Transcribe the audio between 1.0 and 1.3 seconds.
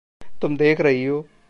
हो।